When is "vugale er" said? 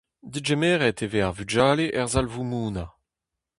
1.37-2.07